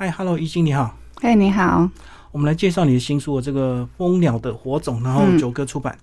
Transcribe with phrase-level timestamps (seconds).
[0.00, 0.96] 嗨，Hello，怡晶你好。
[1.20, 1.90] 嗨，你好。
[2.30, 5.98] 我们来介绍你的新书，这个《蜂鸟的火种》，然后九歌出版。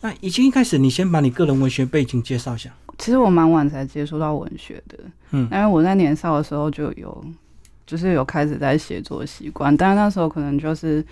[0.00, 2.70] 那已经一开始，你先把你个人文学背景介绍一下。
[2.96, 4.98] 其实我蛮晚才接触到文学的，
[5.32, 7.22] 嗯，因为我在年少的时候就有，
[7.86, 11.04] 就是有开始在写作习惯，但是那时候可能就是，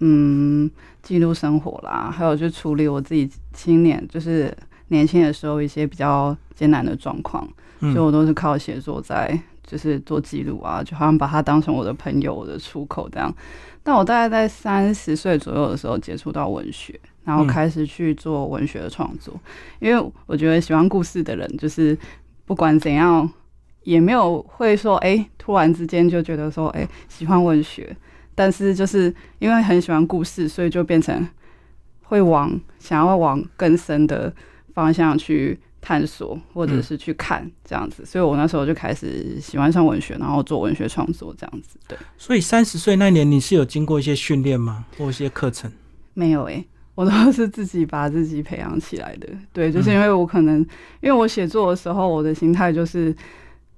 [0.00, 0.68] 嗯，
[1.00, 4.52] 记录生活啦，还有就处理我自己青年，就是
[4.88, 7.48] 年轻的时候一些比较艰难的状况，
[7.78, 9.40] 所以我都是靠写作在。
[9.68, 13.30] 就是做记录啊，就好像把它当成我的朋友、我的出口这样。
[13.82, 19.38] 但我大概在三十岁左右的时候接触到文学，然后开始去做文学的创作。
[19.78, 21.96] 因为我觉得喜欢故事的人，就是
[22.46, 23.30] 不管怎样，
[23.82, 27.94] 也没有会说哎，突然之间就觉得说哎，喜欢文学。
[28.34, 31.28] 但是就是因为很喜欢故事，所以就变成
[32.04, 34.32] 会往想要往更深的
[34.72, 35.60] 方向去。
[35.80, 41.78] 探索或者是去看这样子，所以我那时候就开始喜欢上文学，然后做文学创作这样子。
[41.86, 45.70] 对，所以三十岁那年你是有经过一些训练吗，或一些课程？
[46.14, 49.28] 没有诶，我都 是自己把自己培养起来的。
[49.52, 50.58] 对，就是因为我可能
[51.00, 53.14] 因为我写作的时候，我的心态就是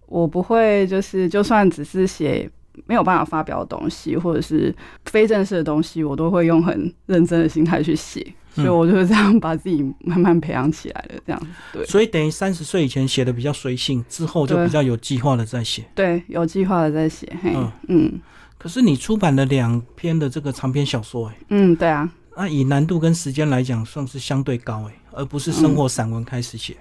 [0.06, 2.50] 我不会就是就算只是写
[2.86, 8.26] 没有办法发表的东西，或者是非正式的东西，我都会用很认真的心态去写。
[8.52, 11.40] 所以我就是这样把自己慢慢培养起来的，这样
[11.72, 11.84] 对。
[11.86, 15.84] 所以等于三十岁以前写的比较随性，之后就比较有计划的在写。
[15.94, 17.26] 对，有计划的在写。
[17.44, 18.20] 嗯嗯。
[18.58, 21.36] 可是你出版了两篇的这个长篇小说，哎。
[21.50, 22.10] 嗯，对啊。
[22.36, 26.76] 那以难度跟时间来讲，算是相对高，哎，而不是生活散文开始写。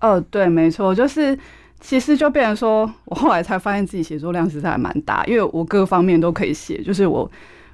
[0.00, 1.38] 哦，对，没错，就是
[1.80, 7.30] 其实就变成说，我后来才发现自己写作量其实还蛮大，因为我各方面都可以写，就是我。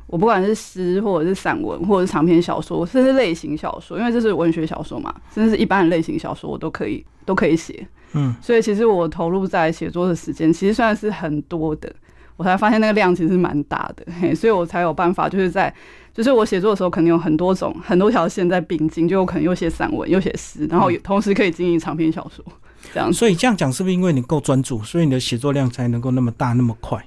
[0.07, 7.87] 我不管是诗，或者是散文，或者是长篇小说，甚至类型小说，因为这是文学小说嘛，甚至是一般的类型小说，我都可以都可以写。
[8.13, 11.93] 嗯，所以其实我投入在写作的时间，其实算是很多的。
[12.37, 15.73] 我才发现那个量其实蛮大的，嘿，所以我才有办法，就是在
[16.13, 22.45] 就是我写作的时候，可能有很多种很多条线在并进，就我可能又写散文，又写诗，然后同时可以经营长篇小说
[22.93, 23.13] 这样。
[23.13, 27.05] 所以这样讲，是不是因为你够专注，所以你的写作量才能够那么大那么快？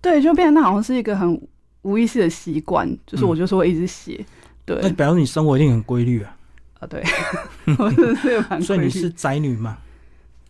[0.00, 1.40] 对，就变得那好像是一个很。
[1.88, 4.24] 无意识的习惯，就是我就是会一直写，
[4.66, 4.78] 对。
[4.82, 6.36] 那表示你生活一定很规律啊。
[6.80, 7.02] 啊，对，
[7.78, 8.60] 我是是蛮。
[8.60, 9.78] 所以你是宅女吗？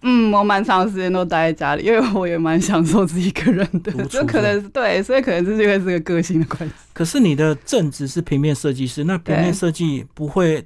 [0.02, 3.92] 嗯，我蛮长时间都待在家里，因为我也蛮享受自己一个人的。
[4.06, 6.74] 这可能对，所以可能这是因为这个个性的关系。
[6.92, 10.64] 可是你的正职是平面设计师，那平面设计不会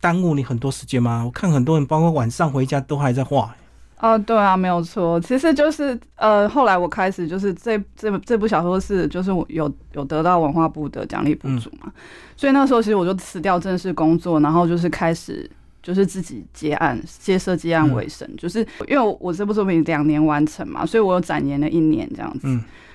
[0.00, 1.22] 耽误你很多时间吗？
[1.24, 3.54] 我看很多人，包括晚上回家都还在画。
[4.00, 11.92] 哦，对啊，没有错，其实就是呃，后来我开始就是这这这部小说是就是我有有得到文化部的奖励补助嘛，
[12.36, 15.50] 所以那个时候其实我就辞掉正式工作，然后就是开始
[15.82, 22.46] 就是自己接案接设计案为生，就是因为我这部作品两年完成嘛，所以我有展延了一年这样子。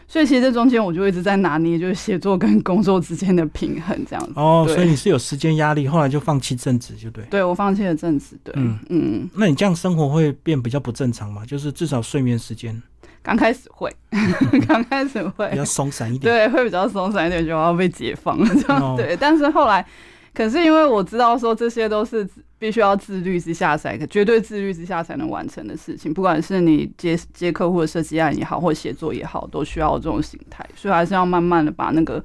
[0.08, 4.34] 所以其实这中间我就一直在拿捏，就是写作跟工作之间的平衡这样子。
[4.36, 7.24] 哦，所以你是有时间压力，后来就放弃正职，就对。
[7.26, 8.38] 对，我放弃了正职。
[8.44, 9.30] 对，嗯嗯。
[9.36, 11.46] 那你这样生活会变比较不正常吗？
[11.46, 12.82] 就是至少睡眠时间。
[13.22, 13.90] 刚开始会，
[14.68, 16.34] 刚开始会比较松散一点。
[16.34, 18.96] 对，会比较松散一点，就要被解放了这样。
[18.96, 19.86] 对，但是后来。
[20.34, 22.28] 可是因为我知道说这些都是
[22.58, 26.14] 必须要自律之下才，绝对自律之下才能完成的事情。
[26.14, 30.68] 不管是你接接客户的设计案也好，或写作也好，都需要这种心态。
[30.76, 32.24] 所以还是要慢慢的把那个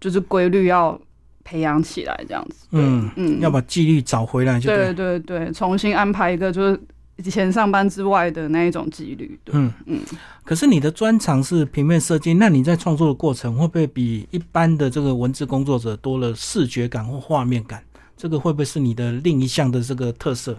[0.00, 1.00] 就是规律要
[1.44, 2.66] 培养起来，这样子。
[2.72, 4.68] 嗯嗯，要把纪律找回来就。
[4.68, 6.80] 对对对，重新安排一个就是。
[7.24, 10.00] 以前上班之外的那一种纪律，嗯嗯。
[10.44, 17.82] 可是你的专长是平面设计，那你在创作的过程会不会比一般的这个文字工作者多了视觉感或画面感？
[18.16, 20.58] 这个会不会是你的另一项的这个特色？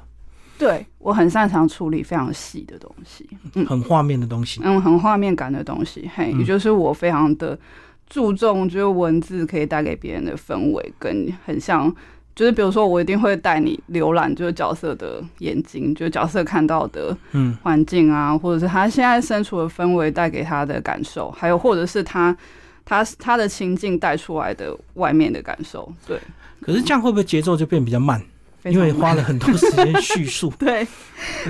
[0.57, 7.57] 对我很擅长处理非常细的东西，嗯，很画面的东西，嗯，很画面感的东西，嘿，也就是我非常的
[8.07, 11.93] 注重，就是文字可以带给别人的氛围，跟很像。
[12.35, 17.15] 就是比如说，我一定会带你浏览，就是角色的眼睛，就是角色看到的
[17.61, 22.35] 环境啊，或者是他现在身处的氛围带给他的感受，还有或者是他
[22.83, 25.91] 他他的情境带出来的外面的感受。
[26.07, 26.19] 对。
[26.61, 28.21] 可是这样会不会节奏就变比较慢？
[28.65, 30.87] 因为花了很多时间叙述， 对，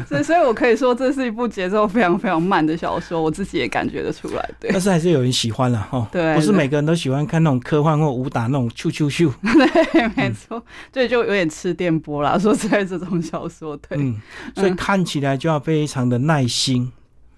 [0.08, 4.50] 所以所以我可以说这是一部节奏非常非常慢的小说，我自己也感觉得出来。
[4.60, 6.08] 对，但是还是有人喜欢了哈。
[6.12, 9.32] 对，不是每个人都喜欢看那种科幻或武打那种咻咻咻。
[9.94, 12.38] 对，没错，对，就有点吃电波啦。
[12.40, 14.16] 说实在，这种小说，对，嗯，
[14.56, 16.92] 所以看起来就要非常的耐心。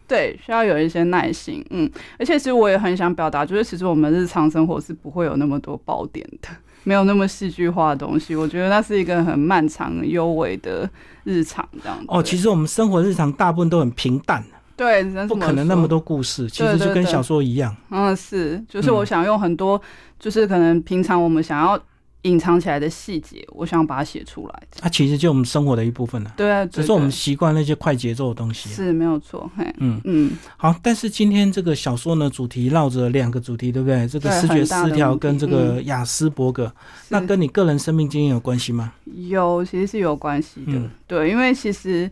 [0.07, 1.65] 对，需要有一些耐心。
[1.71, 1.89] 嗯，
[2.19, 6.49] 而且其实我也很想表达，就是其实我们日常生活是不会有那么多爆点的。
[6.85, 10.89] 没有那么戏剧化的东西，我觉得那是一个很漫长、优美的
[11.25, 12.01] 日常这样。
[12.07, 14.41] 哦，其实我们生活日常大部分都很平淡。
[14.77, 17.75] 对，不可能那么多故事，其实就跟小说一样。
[17.89, 19.81] 嗯，是，就是我想用很多，
[20.17, 21.77] 就是可能平常我们想要。
[22.25, 24.63] 隐藏起来的细节，我想把它写出来。
[24.79, 26.33] 它其实就我们生活的一部分了。
[26.35, 28.67] 对啊，只是我们习惯那些快节奏的东西。
[28.67, 29.49] 是没有错。
[29.55, 30.31] 嘿嗯嗯。
[30.57, 34.07] 好，但是今天这个小说呢，主题绕着两个主题，对不对？
[34.07, 36.73] 这个视觉失调跟这个雅斯伯格，
[37.09, 38.91] 那跟你个人生命经验有关系吗？
[39.05, 40.81] 有，其实是有关系的。
[41.05, 42.09] 对，因为其实，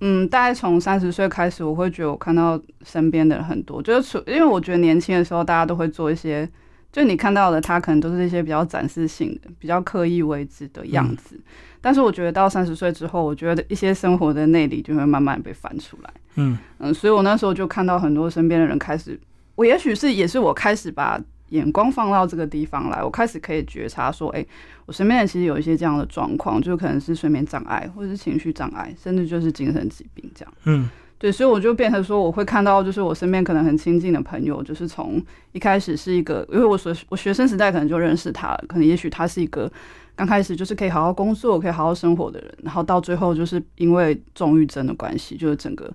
[0.00, 6.48] 嗯，大概从三十岁开始，我会觉得我看到身边的人很多，就是因为我觉得年轻的时候，大家都会做一些。
[6.94, 11.36] 就你看到的，他可能都是一些比较展示性的、比较刻意为之的样子。
[11.80, 16.10] 但是我觉得到三十岁之后，我觉得一些生活的内里就会慢慢被翻出来。
[16.36, 19.18] 嗯嗯，所以我那时候就看到很多身边的人开始，
[19.56, 24.46] 我也许是也是我开始把眼光放到这个地方来，我开始可以觉察说，哎，
[24.86, 30.54] 我身边人其实有一些这样的状况，就可能是睡眠障碍，或者是情绪障碍，甚至就是精神疾病这样。
[30.66, 30.88] 嗯。
[31.16, 35.22] 对，所以我就变成说，我会看到，就是我身边可能很亲近的朋友，就是从
[35.52, 39.70] 一开始是一个，因为我所我学生时代可能就认识他了，可能也许他是一个
[40.14, 45.90] 刚开始就是可以好好工作、可以好好生活的人，然后到最后就是因为重郁症的关系，就是整个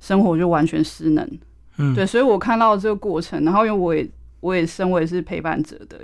[0.00, 1.38] 生活就完全失能。
[1.76, 4.08] 嗯，对，所以我看到这个过程，然后因为我也
[4.40, 5.98] 我也身为是陪伴者的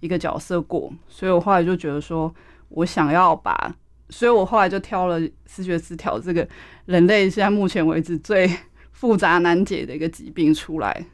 [0.00, 2.34] 一个角色过，所以我后来就觉得说
[2.70, 3.72] 我想要把。
[4.10, 6.46] 所以我后来就挑了视觉失调这个
[6.86, 8.50] 人类现在目前为止最
[8.92, 11.06] 复杂难解的一个疾病出来，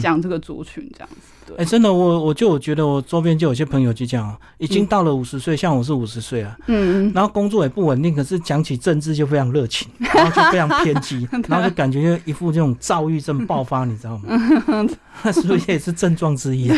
[0.00, 1.54] 讲这个族群这样子。
[1.56, 14.88] 哎，真的，我我就我觉得我周边就有些朋友就这样，已经到了五十岁，像我是五十岁啊，嗯嗯，然后工作也不稳定，可是讲起政治就非常热情，然后就非常偏激， 然后就感觉就一副这种躁郁症爆发，你知道吗？
[15.22, 16.68] 那是不是也是症状之一？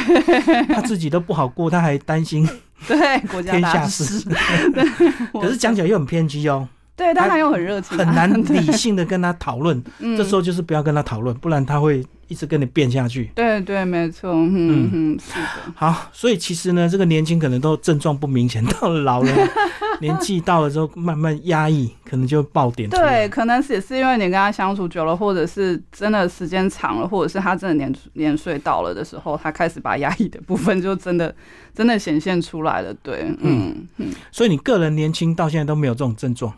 [0.68, 2.46] 他自己都不好过，他还担心。
[2.86, 4.22] 对，国家大事。
[5.32, 6.68] 可是讲起来又很偏激哦。
[6.98, 9.80] 对，但他又很热情，很难 理性的跟他讨论。
[10.16, 13.30] 这时候就是不要跟他讨论，不然他会一直跟你变下去。
[13.36, 14.32] 对对，没错。
[14.32, 15.72] 嗯嗯，是的。
[15.76, 19.30] 好，所以其实呢，这个年轻可能都症状不明显，到了老了，
[20.02, 22.90] 年纪到了之后，慢慢压抑，可能就爆点。
[22.90, 31.32] 对，可能也是因为你跟他相处久了，或者是真的时间长了，或者是他真的年年岁到了的时候，他开始把压抑的部分就真的
[31.72, 32.92] 真的显现出来了。
[33.02, 34.08] 对，嗯嗯。
[34.32, 36.52] 所以你个人年轻到现在都没有这种症状。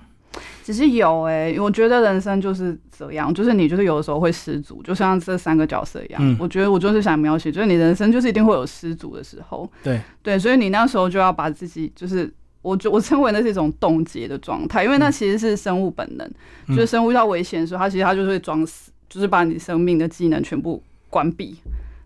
[0.63, 6.37] 其实有哎，我觉得人生就是这样，就是你就是有的时候会失足，就像这三个角色一样。
[6.39, 9.71] 我觉得我就是想描写，就是你人生就是一定会有失足的时候。
[9.83, 12.33] 对对，所以你那时候就要把自己，就是
[12.63, 16.31] 我就我称为那是一种冻结的状态，因为那其实是生物本能，
[16.69, 21.57] 就是生物遇到危险的时候，它其实它就是会装死，就是把你生命的技能全部关闭。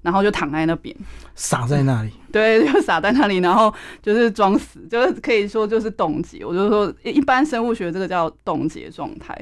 [0.04, 0.94] 然后就躺在那边，
[1.34, 2.10] 傻在那里。
[2.30, 3.72] 对，就傻在那里，然后
[4.02, 6.44] 就是装死，就是可以说就是冻结。
[6.44, 9.36] 我就说，一般生物学这个叫冻结状态。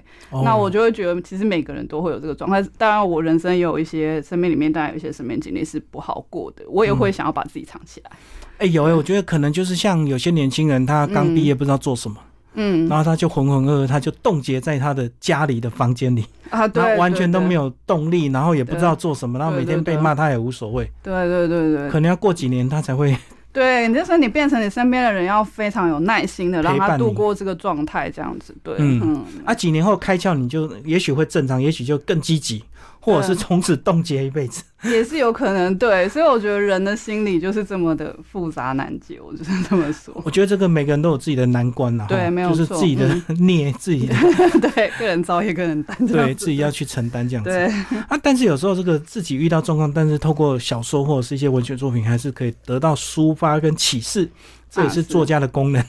[0.45, 2.63] 那我就会觉得，其实每个人都会有这个状态。
[2.79, 8.11] 当然，我人生也有一些生命里面，当然有一些生命经历是不好过的，我也会想要把自己藏起来。
[8.59, 12.17] 哎，有哎，我觉得可能就是像有些年轻人，他刚毕业不知道做什么。
[12.21, 20.91] 嗯，然后他就浑浑噩噩，他就冻结在他的家里的房间里啊， 对，完全都没有动力，然后也不知道做什么，然后每天被骂他也无所谓。
[21.03, 23.17] 对对对对，可能要过几年他才会。
[23.53, 28.57] 对，你就是你变成你身边的人要非常有耐心的让他度过这个状态，这样子。
[28.63, 32.65] 对，嗯，啊，几年后开窍，你就也许会正常，也许就更积极。
[33.01, 35.77] 或者是从此冻结一辈子， 也是有可能。
[35.77, 40.15] 对，所以我觉得人的心理就是这么的复杂难解，我就是这么说。
[40.25, 43.09] 我觉得这个每个人都有自己的难关呐，对，没有就是自己的
[43.41, 44.15] 孽，自己的
[44.75, 47.51] 对，个人造业，个人担，对自己要去承担这样子。
[47.51, 47.67] 对
[48.09, 54.29] 啊，但是有时候这个自己遇到状况，但是透过小说或者是一些文学作品，还是可以得到抒发跟启示。
[54.73, 55.85] 这也是作家的功能，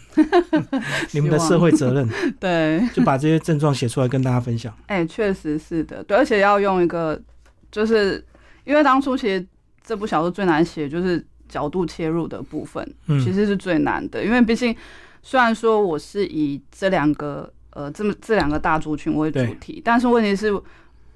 [1.14, 2.06] 你们的社会责任。
[2.38, 4.76] 对，就把这些症状写出来跟大家分享。
[4.88, 7.18] 哎，确实是的，对，而且要用一个，
[7.72, 8.22] 就是
[8.66, 9.48] 因为当初其实
[9.82, 12.86] 这部小说最难写，就是角度切入的部分，
[13.24, 14.22] 其实是最难的。
[14.22, 14.76] 因为毕竟，
[15.22, 20.54] 虽然说我是以这两个呃这么这两个大族群为主题，但是问题是。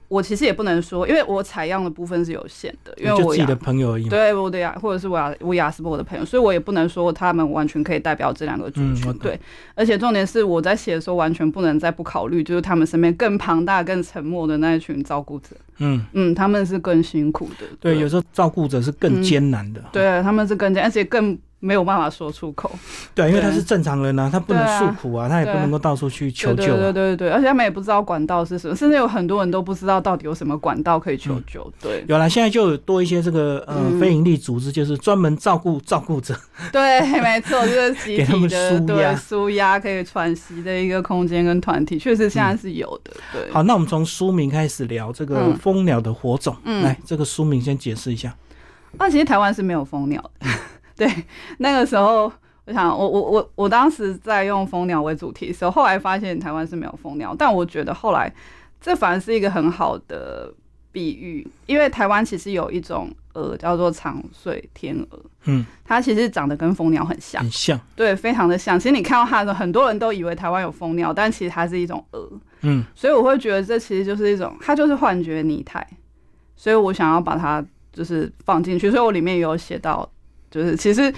[0.08, 4.08] 我其实也不能说，因为我采样的部分是有限的，因为我自己的朋友而已。
[4.08, 9.12] 对，我的雅或者是我雅我雅斯伯的朋友，所以我也不能说他们完全可以代表这两个族群。
[9.20, 9.40] 对，
[9.76, 15.50] 而且重点是我在写的时候，完全不能再不考虑，就是他们身边更庞大、更沉默的那一群照顾者。
[15.80, 17.66] 嗯嗯，他们是更辛苦的。
[17.80, 19.84] 对，有时候照顾者是更艰难的。
[19.92, 22.72] 对，他们是更艰，而且更没有办法说出口。
[23.16, 26.56] 对，因为他是正常人啊，他不能诉苦啊，他也不能够到处去求救。
[26.56, 31.72] 对对对对而且他们也不知道管道是什么，甚至有很多人都不知道到底有什么管道可以求救。
[31.82, 36.36] 对，有了，现在就有多一些这个呃非营利组织，就是专门照顾照顾者。
[36.72, 43.12] 对，没错，就是 集体的对舒压可以喘息的一个空间跟团体，确实现在是有的。
[43.34, 46.56] 对，好，那我们从书名开始聊这个蜂鸟的火种。
[46.66, 48.36] 嗯，来，这个书名先解释一下。
[49.00, 50.48] 那其实台湾是没有蜂鸟的。
[50.98, 51.08] 对，
[51.60, 52.32] 那个时候。
[52.70, 58.30] 我想，我我我我当时在用蜂鸟为主题的时候，后来发现台湾是没有蜂鸟，但我觉得后来
[58.82, 60.54] 这反而是一个很好的
[60.92, 68.78] 比喻，因为台湾其实有一种鹅叫做长穗天鹅，嗯，它其实长得跟蜂鸟很像，很像，对，非常的像。
[68.78, 72.30] 其实你看到它的时候，很多人都以为台湾有蜂鸟，但其实它是一种鹅，
[72.64, 75.88] 嗯，所以我会觉得这其实就是一种，它就是幻觉拟态，
[76.58, 80.10] 所以我想要把它就是放进去，所以我里面也有写到，
[80.58, 81.14] 就是其实。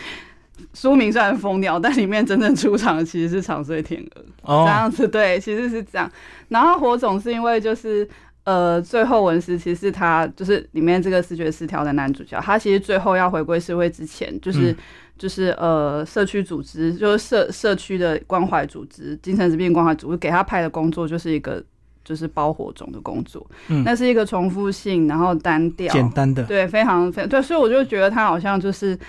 [0.74, 4.06] 书名虽然蜂鸟，但里面真正出场的其实是长穗天
[4.44, 6.12] 鹅，这样子对，其实是这样。
[6.50, 8.08] 然后火种是因为就是
[8.44, 14.76] 呃，最后文实其实他就是里面这个视觉失调的男主角，他其实最后要回归社会之前，就是
[15.18, 21.64] 就是呃，社区组织就是社社区的关怀组织，精神疾病关怀组织给他派的工作就是一个
[22.04, 29.00] 就是包火种的工作，嗯，那是一个重复性，然后单调、简单的，对，非常非对，所以我就觉得他好像就是。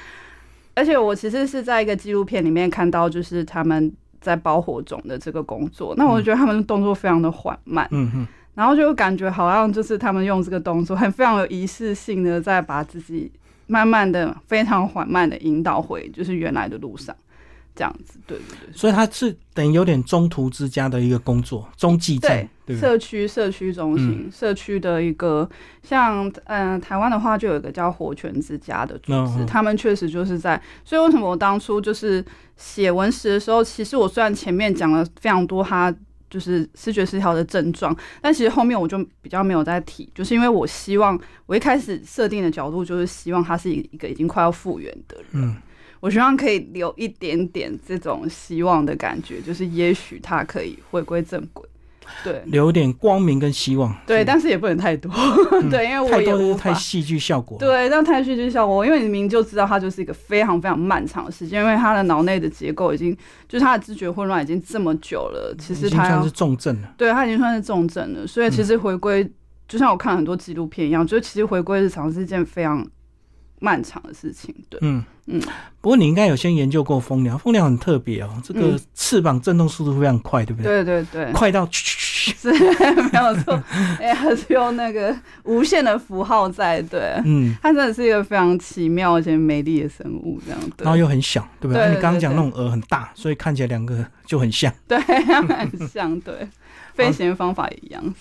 [0.80, 5.94] 而且我其实是在一个纪录片里面看到，就是他们在包火种的这个工作。
[5.99, 13.30] 那我觉得他们的动作非常的缓慢，嗯嗯，然后就感觉好像就是他们用这个动作很非常有仪式性的，在把自己
[13.66, 17.14] 慢慢的、非常缓慢的引导回就是原来的路上。
[17.74, 25.48] 这样子，对对对，所以他是等于有点中途之家的一个工作，中继站，对社区社区中心，社区的一个
[25.82, 32.24] 像嗯，台湾的话就有一个叫活泉之家的组织，他们确实就是在，所以为什么我当初就是
[32.56, 35.94] 写文史的时候，其实我虽然前面讲了非常多他
[36.28, 45.56] 就是视觉失调的症状，但其实后面我就比较没有再提，就是因为我希望我一开始设定的角度就是希望他是一个已经快要复原的人。
[46.00, 51.69] 我希望可以留一点点这种希望的感觉，就是也许他可以回归正轨，
[52.25, 55.12] 对，留点光明跟希望，对，但是也不能太多，
[55.71, 63.14] 对，因为我也是太戏剧效果，对，但太戏剧效果，因为你明就知道他就是一个非常非常漫长的时间，因为他的脑内的结构已经，
[63.47, 69.30] 就是他的知觉混乱已经这么久了，其实他算是重症了，对他已经算是重症了，所以其实回归
[69.69, 72.88] 就像我看很多纪录片一样，就其实回归日常是一件非常。
[73.61, 75.40] 漫长的事情，对，嗯嗯。
[75.81, 80.85] 不过你应该有先研究过蜂鸟，蜂鸟很特别哦，这个翅膀震动速度非常快，对不对？
[80.85, 83.62] 对对对，快到 是没有错，
[83.99, 91.88] 哎，还是用那个无限的符号在，对，嗯，它真的是一个非常奇妙而且美丽的生物，这样，然后又很小，对不对？
[91.88, 96.47] 你刚刚讲那种鹅很大，所以看起来两个就很像，对，很像，对，
[96.95, 98.14] 飞行方法也一样。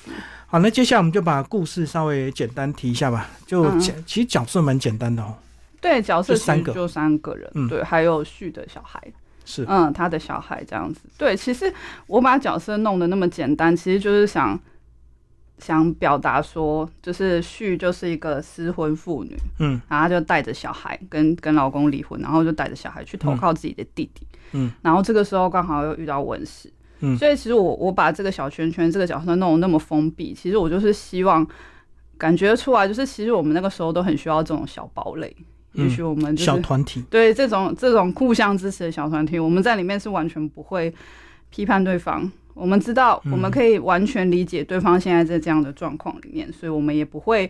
[0.52, 3.30] 好，那接下来我们就把故事稍微简单提一下吧。
[3.46, 5.36] 就其实角色蛮简单的哦。
[5.80, 7.48] 对，角色三个，就三个人。
[7.54, 9.00] 嗯，对，还有旭的小孩。
[9.46, 11.02] 是，嗯，他的小孩这样子。
[11.20, 11.72] 对，其实
[12.08, 14.60] 我把角色弄得那么简单，其实就是想
[15.60, 19.38] 想表达说，就是旭就是一个失婚妇女。
[19.60, 24.26] 嗯，然后就带着小孩跟跟老公离婚，然后就带着小孩去投靠自己的弟弟。
[24.54, 26.44] 嗯，然后这个时候刚好又遇到文
[27.00, 27.18] 史。
[27.18, 31.48] 所以其实我我把这个小圈圈这个角色弄得那么封闭，其实我就是希望
[32.18, 35.36] 感觉出来，就是其实我们那个时候都很需要这种小堡垒，
[35.74, 40.94] 也许我们小团体对这种这种互相支持的小团体，我们在里面是完全不会
[41.50, 47.50] 批判对方，我们知道我们可以完全理解对方现在在这样的状况里面，所以我们也不会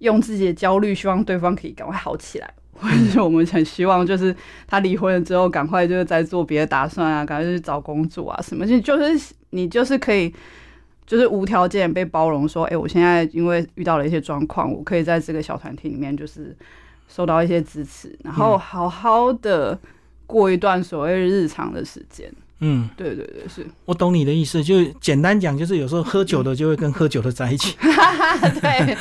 [0.00, 2.52] 用自己的焦虑，希望对方可以赶快好起来。
[2.72, 4.34] 或者是我们很希望，就是
[4.66, 10.32] 他离婚了之后，赶快就是在做别的打算啊，赶快去找工作啊什么，就就是你就是可以，
[11.06, 16.56] 就是无条件被包容，说，哎，我现在因为遇到了一些状况，我可以在这个小团体里面就是
[17.08, 19.78] 受到一些支持，然后好好的
[20.26, 22.28] 过一段所谓日常的时间。
[22.30, 22.51] 嗯，
[22.96, 23.66] 对对对，是。
[23.84, 27.76] 我懂你的意思，就简单讲，就是有时候喝酒的就会跟喝酒的在一起，
[28.60, 28.96] 对，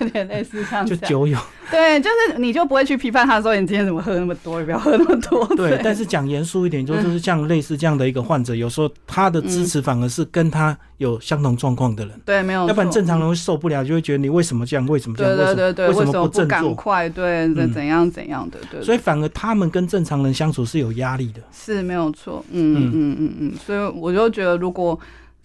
[0.00, 1.38] 有点类似这样，就酒友，
[1.70, 5.80] 对，就是你就不会去批判他说你今天怎么喝那么多，你不要喝那么多，对。
[5.82, 18.82] 但是讲严肃一点，就就是像类似这样的一个患者，有时候他的支持反而是跟他有相同状况的人，对，没有，要不然正常人会受不了，就会觉得你为什么这样，为什么这样，对对对，为什么不振作，快，对，怎样怎样的，对。
[18.82, 22.74] 所以反而他们跟正常人相处是有压力的，是没有错，嗯。
[22.74, 22.90] 嗯。
[22.92, 24.98] 嗯嗯嗯，所以我就觉得，如果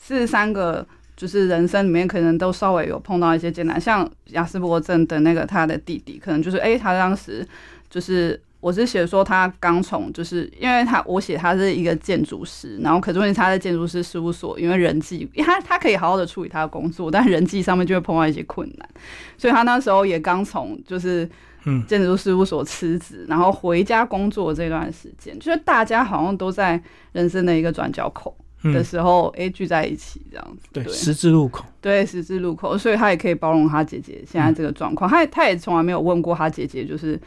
[0.06, 0.86] 是三个，
[1.16, 7.48] 就是人生里面可能都稍微有碰到一些艰难，像亚斯伯症的那个他的弟弟，可能就是哎，他当时
[7.90, 18.90] 就是我是写说他刚从，就是因为他我写他是一个建筑师，然后可是问题他在建筑师事务所，因为人际，他他可以好好的处理他的工作，但人际上面就会碰到一些困难，
[19.38, 21.30] 所以他那时候也刚从就是
[21.66, 21.86] 嗯。
[21.86, 26.82] 建筑事务所辞职，然后回家工作这段时间，就是大家好像都在
[27.12, 28.36] 人生的一个转角口
[28.74, 37.22] 的时候，哎聚在一起这样子，对十字路口，对十字路口，所以他也可以包容他姐姐现在这个状况，他也他也从来没有问过他姐姐就是。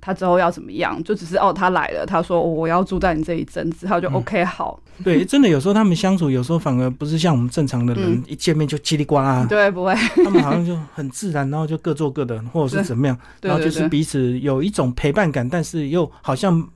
[0.00, 1.02] 他之后要怎么样？
[1.04, 4.78] 就只是哦，他来了，他说我要住在你这一阵子，他就 OK 好。
[5.04, 9.46] 对，真的有时候他们相处，有时候反而不是像我们正常的人一见面就叽里呱啦。
[9.48, 9.94] 对，不会。
[10.24, 16.68] 他们好像就很自然，然后就各做各的，或者是怎么样，然后就是彼此有一种陪伴感，但是又好像。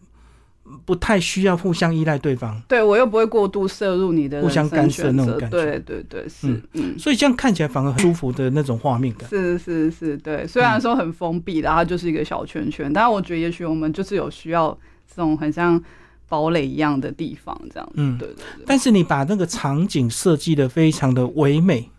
[0.85, 14.77] 不太需要互相依赖对方，对我又不会过度摄入你的互相干涉那种感觉，对对对，是，嗯，所以这样看起来反而很舒服的那种画面感，是是是，对，虽然说很封闭，然后就是一个小圈圈，但是我觉得也许我们就是有需要
[15.09, 15.83] 这种很像
[16.29, 18.65] 堡垒一样的地方，这样，嗯，对对对。
[18.65, 21.91] 但是你把那个场景设计的非常的唯美，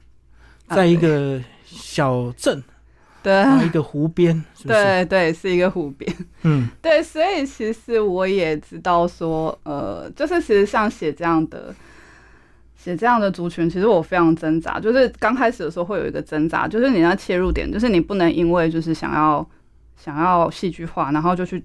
[0.70, 2.64] 在一个小镇。
[3.24, 6.14] 对，一个湖边，对对，是一个湖边。
[6.44, 11.74] 嗯，对，所以其实我也知道说，呃，就是其实像写这样的
[12.76, 14.80] 写这样的族群，其实我非常挣扎。
[14.80, 19.48] 就是刚开始的时候会有一个挣扎，就是你要切入点，就是你不能因为就是想要
[19.98, 21.64] 想要戏剧化，然后就去。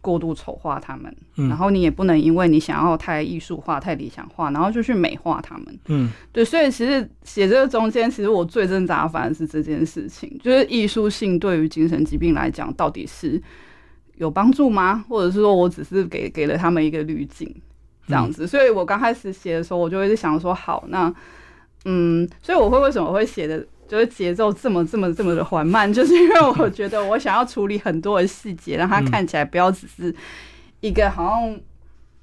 [0.00, 5.78] 过度丑化他们，然后你也不能因为你想要太艺术化、太理想化，然后就去美化他们。
[5.86, 13.40] 嗯，对，所以其实写这个中间，其实我最挣扎反而是这件事情，就是艺术性对于精神疾病来讲，到底是
[14.16, 15.04] 有帮助吗？
[15.08, 17.52] 或者是说我只是给给了他们一个滤镜
[18.06, 18.46] 这样子？
[18.46, 21.12] 所以我刚开始写的时候，我就会想说，好，那
[21.84, 23.66] 嗯，所以我会为什么会写的？
[23.88, 30.14] 就是节奏这么这么这么的缓慢， 就是因为我觉得我想要处理很多的细节，让它看起来不要只是
[30.80, 31.58] 一个好像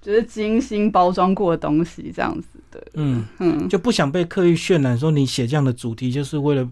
[0.02, 2.86] 就是精心包装过的东西这样子的。
[2.94, 6.70] 嗯嗯，就不想被刻意渲染，说你写这样的主题就是为了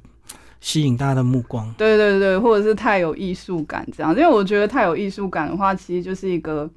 [0.62, 1.74] 吸引大家的目光。
[1.78, 6.70] 对对对，或者是太有艺术感这样，因为我觉得太有艺术感的话，其实就是一个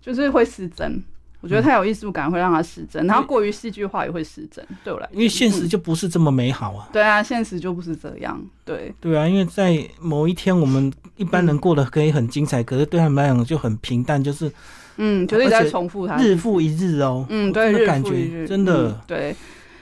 [0.00, 1.02] 就是会失真。
[1.46, 4.66] 我觉得太有艺术感会让它失真，然后过于戏剧化也会失真。
[4.82, 6.88] 对我来，因为现实就不是这么美好啊。
[6.92, 8.44] 对啊，现实就不是这样。
[8.64, 14.50] 对对啊，因为在某一天，我们一般人过得可以很精彩，可是对他们来讲就很平淡，就是
[14.96, 17.24] 嗯，就是在重复它，日复一日哦。
[17.28, 19.36] 嗯，对，日复一日，真的对。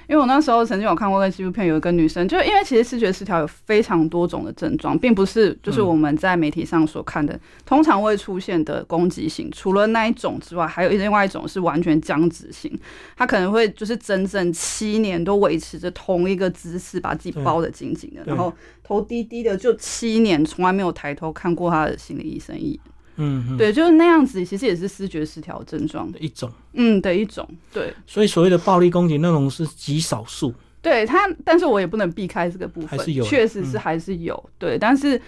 [0.08, 9.50] 因为我那时候曾经有看过个纪录片，有一个女生，就是因为其实视觉失调有非常多种的症状，并不是就是我们在媒体上所看的通常会出现的攻击性。
[9.50, 12.70] 除了那一种之外，还有另外一种是完全僵直性，
[13.16, 22.80] 她可能会就是整整七年都维持着同一个姿势，把自己包得紧紧的，然后头低低的，就七年从来没有抬头看过她的心理医生一眼。
[23.16, 27.92] 嗯，对，就是那样子，其实也是视觉失调症状的一种，嗯，的一种，对。
[28.06, 34.76] 所以所谓的暴力攻击那种是极少数，对他，但是我也不能避开这个部分，还是有，确实是还是有，对。
[34.78, 35.20] 但是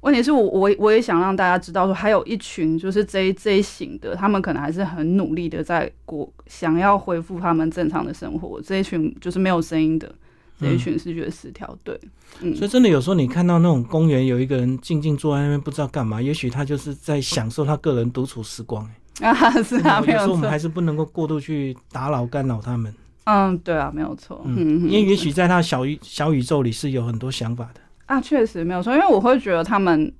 [0.00, 10.12] 问题是我我我也想让大家知道说，还有一群就是这一这一型的，他们可能还是很努力的在过，想要恢复他们正常的生活，这一群就是没有声音的。
[10.60, 11.98] 这一群视觉失调，对，
[12.40, 18.84] 嗯，所以真的有时候你看到那种公园有一个人静静坐在那边不知道干嘛，也许他就是在享受他个人独处时光，
[19.20, 22.92] 啊，是啊，没有错，我们还是不能够过度去打扰干扰他们。
[23.24, 30.12] 嗯，对啊，没有错，嗯，因为也许在他小宇小宇宙里是有很多想法的啊，确实没有错，因为我会觉得他们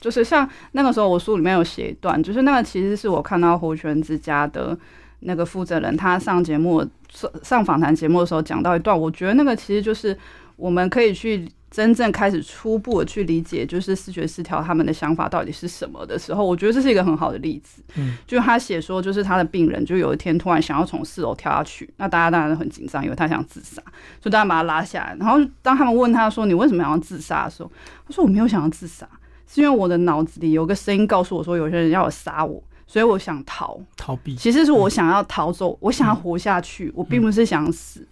[0.00, 4.78] 就是像那个时候我书里面有写一段，就是那个其实是我看到胡泉之家的。
[5.20, 10.16] 那个负责人他上节目上上访谈节目的时候讲到一段，我觉得那个其实就是
[10.56, 17.80] 我们可以去真正开始初步的去理解，就是视觉失调他们的想法到底是什么的时候，我觉得这是一个很好的例子。
[17.94, 23.80] 嗯，就是他写说，就是他的病人就有一天突然想要从四楼跳下去，那大家当然都很紧张，因为他想自杀，
[24.20, 25.16] 就大家把他拉下来。
[25.20, 27.70] 然后当他们问他说：“你为什么想要自杀？”的时候，
[28.08, 29.08] 他说：“我没有想要自杀，
[29.46, 38.04] 是因为我的脑子里有个声音告诉我说，有些人要杀我。”所以我想逃，逃避，其实是我想要逃走，我想要活下去，我并不是想死。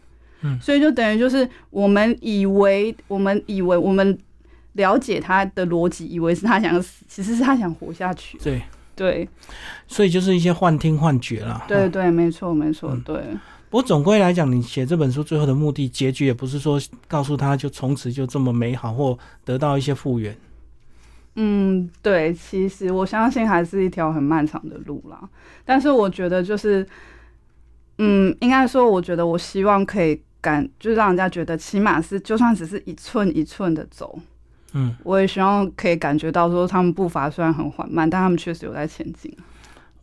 [0.42, 4.16] 嗯，所以就等于就是我们以为，我们以为我们
[4.74, 8.38] 了解他的逻辑，以为是他想死，其实是他想活下去。
[8.38, 8.62] 对
[8.94, 9.28] 对，
[9.88, 11.64] 所以就是一些幻听幻觉了。
[11.66, 13.16] 对对，没错没错，对。
[13.68, 20.36] 不过总归来讲，你写这本书最后的目的，结局也不是说告诉他就从此就这么美好，或得到一些复原。
[21.40, 25.20] 嗯，对，其实我相信还是一条很漫长的路啦。
[25.64, 26.84] 但是我觉得就是，
[27.98, 34.18] 嗯，应该说，我觉得我希望可以感，就让人家觉得起码是，就算只是一寸一寸的走，
[34.72, 39.32] 嗯，我也希望可以感觉到说，他们步伐虽然很缓慢，但他们确实有在前进。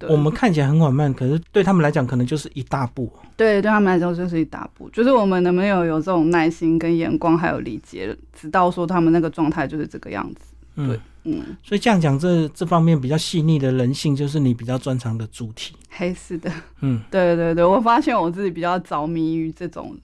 [0.07, 3.11] 我们看起来很缓慢，可是对他们来讲，可能就是一大步。
[3.35, 4.89] 对，对他们来讲就是一大步。
[4.89, 10.53] 就是我们能不能有这种耐心、跟眼光，还有理解，直到说他们那个状态就是这个样子。
[10.75, 11.55] 对，嗯。
[11.63, 15.75] 所以这样讲，这这方面比较细腻的人性，就是你比较专长的主题。
[15.89, 19.97] 黑是的，嗯，对对对，我发现我自己比较着迷于这种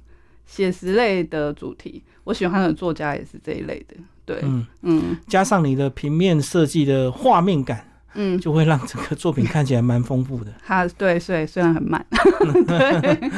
[0.45, 2.01] 写实类的主题。
[2.23, 3.95] 我喜欢的作家也是这一类的。
[4.25, 7.87] 对，嗯嗯，加上你的平面设计的画面感。
[8.13, 10.53] 嗯，就会让整个作品看起来蛮丰富的。
[10.67, 12.05] 它对，所以虽然很慢，
[12.67, 13.31] 对，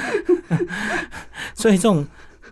[1.54, 2.04] 所以这种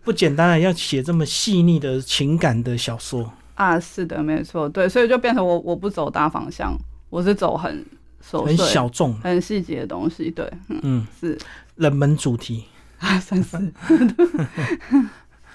[0.03, 6.75] 不简单的要写这么细腻的情感的小说啊，是的，没错，对，所以就变成我我不走大方向，
[7.11, 7.85] 我是走很
[8.19, 10.31] 很小众、很细节的东西。
[10.31, 11.37] 对，嗯，是
[11.75, 12.65] 冷门主题
[12.97, 13.57] 啊，算是。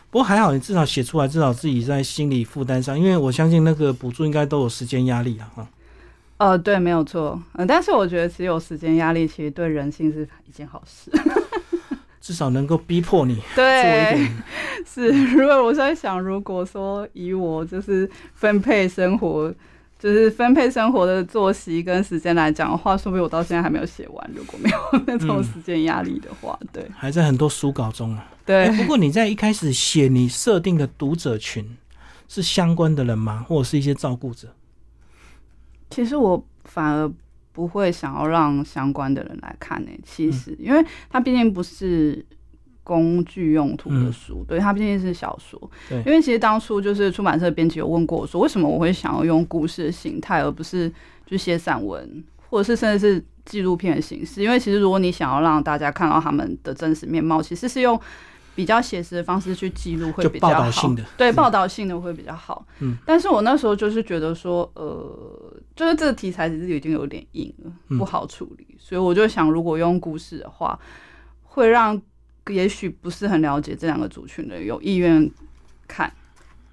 [0.08, 5.66] 不过还好，你至少写出来，至少自己在心理负担上，因为我相信那个补助应该都有时间压力了哈。
[6.36, 11.10] 呃，对，没有错，嗯，但是我觉得其实有时间压力，其实对人性是一件好事，
[12.20, 14.30] 至少能够逼迫你对，
[14.86, 15.08] 是。
[15.34, 19.52] 如果我在想，如果说以我就是分配生活，
[19.98, 24.30] 就是分配生活的作息跟时间来讲的话，说不定我到现在还没有写完。
[24.34, 28.24] 如果没有那种时间压力的话，对，还在很多书稿中啊。
[28.44, 31.76] 对，不过你在一开始写你设定的读者群
[32.28, 33.44] 是相关的人吗？
[33.48, 34.54] 或者是一些照顾者？
[35.90, 37.12] 其实我反而
[37.52, 39.90] 不会想要让相关的人来看呢。
[40.04, 42.24] 其实，因为他毕竟不是
[42.86, 45.60] 工具用途的书，对，它毕竟是小说。
[45.88, 50.92] 对，因为其实当初就是出版社编辑有问过我说，为什么我会想要用故事的形态，而不是
[51.26, 54.40] 就写散文，或者是甚至是纪录片的形式？
[54.40, 58.00] 因为其实如果你想要让大家看到他们的真实面貌，其实是用。
[58.54, 62.66] 比较写实的方式去记录会比较好，对报道性的会比较好。
[62.78, 70.78] 嗯，但是我那时候就是觉得说，呃，就是这个题材其实已经有点硬了，不好处理，所以我就想，如果用故事的话，
[71.42, 72.00] 会让
[72.48, 75.30] 也许不是很了解这两个族群的有意愿
[75.86, 76.12] 看。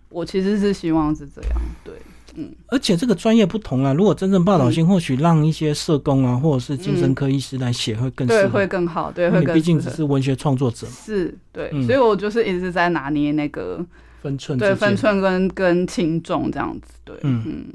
[0.09, 1.93] 我其实是希望是这样，对。
[2.35, 9.53] 嗯，而且这个专业不同啊，如果真正报道性，或许让一些社工啊，或者是精神科医师来写会更对，会更好，对，会更。
[9.53, 13.85] 毕竟只是文学创作者，是对，所以我就是一直在拿捏那个
[14.23, 17.65] 分寸，对，分寸跟跟轻重这样子，对，嗯。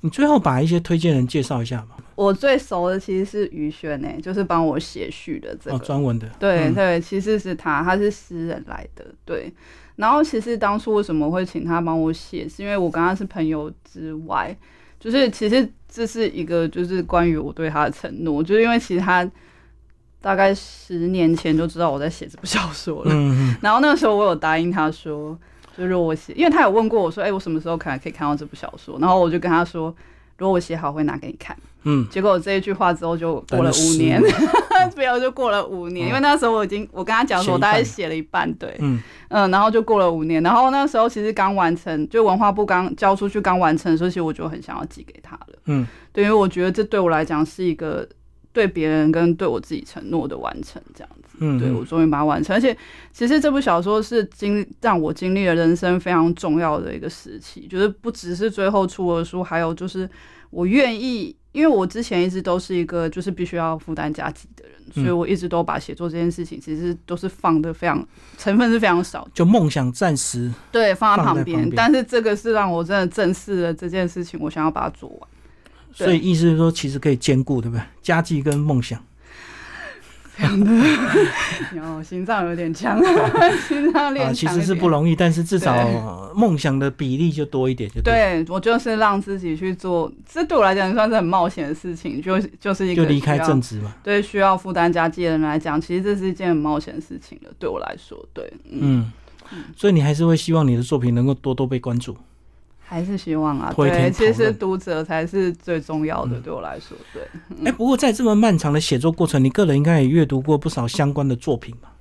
[0.00, 1.96] 你最后把一些推荐人介绍一下吧。
[2.14, 5.78] 我最熟的其实是于轩诶，就是帮我写序的这个。
[5.78, 9.52] 专文的，对对，其实是他，他是诗人来的，对。
[9.96, 14.56] 然后其实当初为什么会请他帮我写，是因为我跟他是朋友之外，
[14.98, 19.28] 就是其实这是一个就是关于我对他的承诺，就是因为其实他
[20.20, 23.14] 大概十年前就知道我在写这部小说了，
[23.60, 25.38] 然后那个时候我有答应他说，
[25.76, 29.94] 就是我写，因为他有问过我说，哎，我什么时候可能可以看到这部小说，然后我就跟他说。
[30.38, 31.56] 如果我写好，会拿给你看。
[31.86, 34.20] 嗯，结果这一句话之后就过了五年，
[34.96, 39.00] 没有 就过了五年，因为那时候我已经我跟他讲说，我大概写了一半，对，嗯。
[39.28, 45.48] 嗯，然后就过了五年，然后那时候其实刚完成，就文化部刚交出去刚完成的时候，其实我就很想要寄给他了。
[45.66, 48.08] 嗯，对，因为我觉得这对我来讲是一个
[48.54, 51.36] 对别人跟对我自己承诺的完成，这样子。
[51.40, 52.74] 嗯，对我终于把它完成，而且
[53.12, 60.08] 其实这部小说是经让我经历了人生非常重要的一个时期，就是不只是最后出了书，还有就是
[60.50, 68.06] 我愿意，因为我之前一直都是一个就是必须要负担家计的人，所以我一直都把写作这件事情其实都是放的非常
[68.38, 75.28] 成分是非常少，就梦想暂时对放在旁边，但是这个是让我真的正视了这件事情，我想要把它做完，
[75.94, 77.82] 所以意思是说其实可以兼顾，对不对？
[78.02, 79.00] 家计跟梦想。
[80.36, 80.66] 非常的，
[81.76, 83.00] 然 后心脏有点强，
[83.68, 88.44] 心脏练其实是不容易，但是至少梦想的比例就多一点，就对。
[88.48, 93.94] 我就是让自己去做，这对我来讲算是很冒险的事情，就就是一个就离开正职嘛。
[94.02, 97.50] 对，需要负担家计的人来讲，其实这是一件很冒险的事情了。
[97.56, 99.12] 对我来说，对，嗯，
[99.76, 102.16] 所以你还是会希望你的作品能够多多被关注。
[102.94, 107.26] 还是希望啊，对，其实读者才是最重要的，对我来说，对。
[107.64, 111.92] 哎，不过在这么漫长的写作过程，你个人应该也阅读过不少相关的作品吧？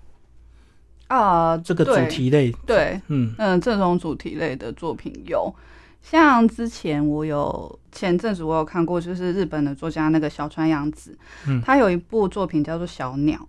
[1.08, 5.52] 啊，这个主题类，对，嗯嗯，这种主题类的作品有，
[6.04, 13.40] 像之前我有前阵子我有看过，就是日本的作家那个小川洋子，嗯，他有一部作品叫做《小鸟》。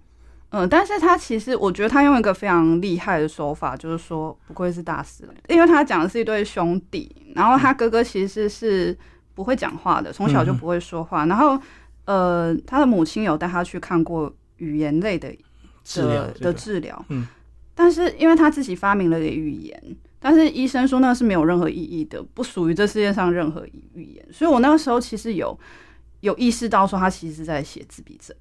[0.55, 8.97] 嗯，但是他其实我觉得他用一个非常厉害的手法，就是说不愧是大师，因为他讲的是一对兄弟，然后他哥哥其实是
[9.35, 11.61] 不会讲话的，从小就不会说话，然后
[12.05, 15.29] 呃，他的母亲有带他去看过语言类的
[15.83, 17.27] 治疗的治疗，嗯，
[17.75, 19.97] 但是因为他自己发明了语言。
[20.27, 24.27] 但是医生说那是没有任何意义的，不属于这世界上任何语言。
[24.33, 25.59] 所以我那个时候其实有
[26.21, 28.35] 有意识到说他其实是在写自闭症。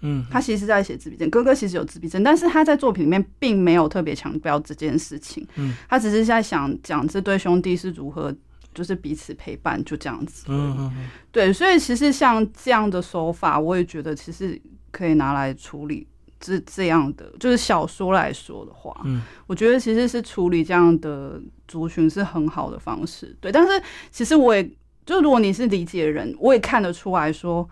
[0.00, 5.46] 嗯，他其实是在写自闭症，哥哥其实有自闭症，但是他在作品里面并没有特别强调这件事情。
[5.56, 8.34] 嗯，他只是在想讲这对兄弟是如何
[8.74, 10.44] 就是彼此陪伴，就这样子。
[10.48, 16.06] 嗯嗯嗯，对，所以其实像这样的手法，我也觉得其实可以拿来处理
[16.38, 23.36] 这这样的，就是小说来说的话，嗯，我觉得其实是处理这样的族群是很好的方式。
[23.40, 23.82] 对，但是
[24.12, 24.62] 其实我也
[25.04, 27.68] 就如果你是理解人，我也看得出来说，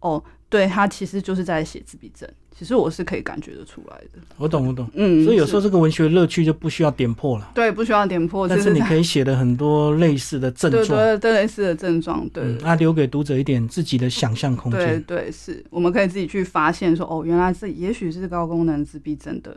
[0.00, 0.22] 哦。
[0.48, 4.20] 对他其实就是在写自闭症，其实我是可以感觉得出来的。
[4.36, 7.50] 我懂，我懂，嗯，所以有时候这个文学乐趣就不需要点破了。
[7.54, 15.02] 对，不需要点破，但是你可以写的很多类似的症状，对对，类似的症状，对，那留给读者一点自己的想象空间。
[15.02, 19.56] 对对，是，我们可以自己去发现说，哦，原来这也许是高功能自闭症的。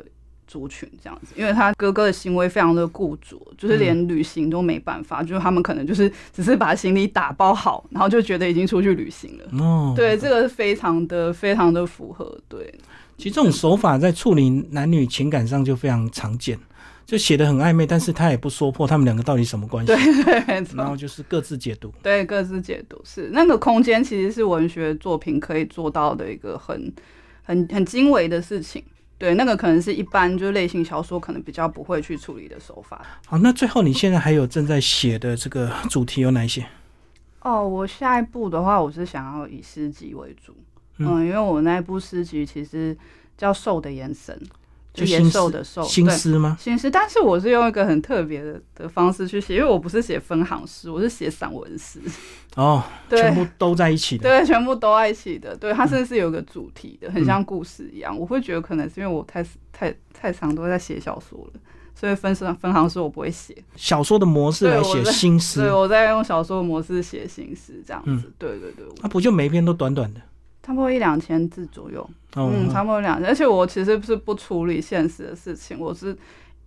[0.49, 9.63] 族群这样子，因为他哥哥的行为非常的固着，就是连旅行都没办法，就是他们可能就是只是把行李打包好，然后就觉得已经出去旅行了。
[9.63, 12.35] 哦，对，这个非常的非常的符合。
[12.47, 12.73] 对，
[13.15, 16.57] 其实这种手法在处理男女情感上就非常常见，
[17.05, 19.93] 就写的很暧昧，但是他也不说破他们两个到底什么关系。
[19.93, 20.75] 对对，没错。
[20.75, 21.93] 然后就是各自解读。
[22.01, 26.91] 对，各自解读是那个空间，其实是文学作品可以做到的一个很
[27.43, 28.83] 很很精微的事情。
[29.19, 33.05] 对，那个可能是一般就是类型小说可能比较不会去处理的手法。
[33.27, 36.65] 好，那最后你现在还有正在写的这个主题有哪一些？
[37.41, 40.55] 哦，我下一步的话，我是想要以诗集为主，
[40.97, 42.97] 嗯，因为我那一部诗集其实
[43.37, 44.33] 叫《瘦的延伸》。
[44.93, 46.57] 就野兽的兽，心思吗？
[46.59, 51.99] 心思，但是我是用一个很特别的的方式去写，因为我不是写分行诗，我是写散文诗。
[52.55, 58.17] 哦， 全部都在一起的，对，全部都在一起的，对，它甚至是有个主题的，很像故事一样。
[58.17, 61.59] 我会觉得可能是因为我太太太长都在写小说了，
[61.93, 63.55] 所以分分分行诗我不会写。
[63.75, 68.31] 小说的模式来写心思，对，我在用小说的模式写心思，这样子。
[68.39, 70.19] 对对对，那不就每一篇都短短的？
[70.61, 73.27] 差不多一两千字左右，嗯，差不多两千。
[73.27, 76.15] 而且我其实是不处理现实的事情，我是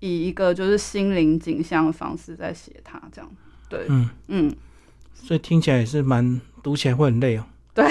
[0.01, 3.31] 以一个就是心灵景象的方式在写它，这样。
[3.69, 4.53] 对，嗯嗯，
[5.15, 7.45] 所以听起来也是蛮读起来会很累哦。
[7.75, 7.87] 对，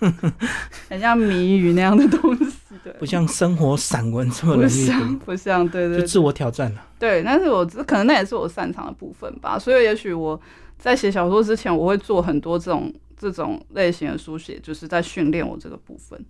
[0.88, 6.86] 很像谜语那样的东西，对，不像生活散文这么容易读，不像，对对，就自我挑战了。
[6.98, 9.58] 对，但是我可能那也是我擅长的部分吧。
[9.58, 10.40] 所以也许我
[10.78, 12.90] 在写小说之前，我会做很多这种。
[13.30, 16.22] 这种类型的书写，就是在训练我这个部分。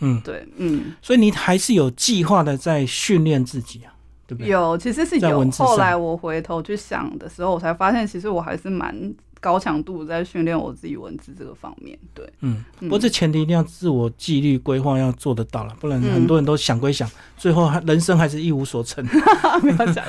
[0.00, 3.94] 嗯，对，嗯，所以你还是有计划的在训练自己啊，
[4.26, 4.50] 对不对？
[4.50, 5.50] 有，其实是有。
[5.52, 9.14] 后来我回头去想的时候，我才发现，其实我还是蛮。
[9.42, 19.04] 高强度在训练我自己文字这个方面，对，嗯，不过这前提一定要自我纪律规划要做得到了，不然很多人都想归想，最后还人生还是一无所成。
[19.60, 20.04] 不要讲，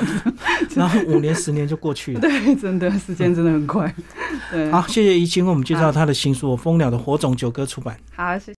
[0.76, 3.91] 然后五年十年就过去了， 对，真的时间真的很快。
[4.52, 7.98] 对， 好，谢谢怡清为我们介绍他的新书《蜂鸟的火种》，九歌出版。
[8.15, 8.52] 好，谢谢。